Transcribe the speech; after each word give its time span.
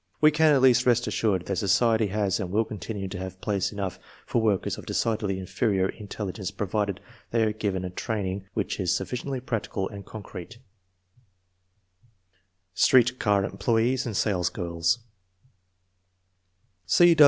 We 0.19 0.31
can 0.31 0.55
at 0.55 0.63
least 0.63 0.87
rest 0.87 1.05
assured 1.05 1.45
that 1.45 1.55
society 1.57 2.07
has 2.07 2.39
and 2.39 2.49
will 2.49 2.65
continue 2.65 3.07
to 3.07 3.17
have 3.19 3.39
place 3.39 3.71
enough 3.71 3.99
for 4.25 4.41
workers 4.41 4.79
of 4.79 4.87
decidedly 4.87 5.37
inferior 5.37 5.89
intelli 5.91 6.33
gence 6.33 6.57
provided 6.57 6.99
they 7.29 7.43
are 7.43 7.53
given 7.53 7.85
a 7.85 7.91
training 7.91 8.45
which 8.55 8.79
is 8.79 8.95
suf 8.95 9.11
ficiently 9.11 9.45
practical 9.45 9.87
and 9.89 10.03
concrete. 10.03 10.57
TESTS 12.75 12.91
AND 12.93 13.03
VOCATIONAL 13.03 13.11
GUIDANCE' 13.11 13.15
277 13.19 13.19
Street 13.19 13.19
car 13.19 13.45
employees 13.45 14.05
and 14.07 14.17
salesgirls. 14.17 14.99